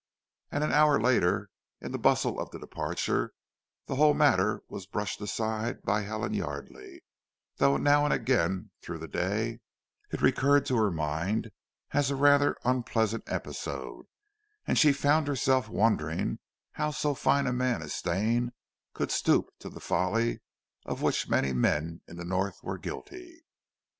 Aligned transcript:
And 0.51 0.63
an 0.63 0.71
hour 0.71 0.99
later, 0.99 1.51
in 1.79 1.91
the 1.91 1.99
bustle 1.99 2.39
of 2.39 2.49
the 2.49 2.57
departure, 2.57 3.33
the 3.85 3.97
whole 3.97 4.15
matter 4.15 4.63
was 4.67 4.87
brushed 4.87 5.21
aside 5.21 5.83
by 5.83 6.01
Helen 6.01 6.33
Yardely, 6.33 7.01
though 7.57 7.77
now 7.77 8.03
and 8.05 8.11
again 8.11 8.71
through 8.81 8.97
the 8.97 9.07
day, 9.07 9.59
it 10.11 10.19
recurred 10.19 10.65
to 10.65 10.75
her 10.77 10.89
mind 10.89 11.51
as 11.91 12.09
a 12.09 12.15
rather 12.15 12.57
unpleasant 12.63 13.25
episode; 13.31 14.07
and 14.65 14.75
she 14.79 14.91
found 14.91 15.27
herself 15.27 15.69
wondering 15.69 16.39
how 16.71 16.89
so 16.89 17.13
fine 17.13 17.45
a 17.45 17.53
man 17.53 17.83
as 17.83 17.93
Stane 17.93 18.53
could 18.95 19.11
stoop 19.11 19.51
to 19.59 19.69
the 19.69 19.79
folly 19.79 20.39
of 20.83 21.03
which 21.03 21.29
many 21.29 21.53
men 21.53 22.01
in 22.07 22.17
the 22.17 22.25
North 22.25 22.57
were 22.63 22.79
guilty. 22.79 23.45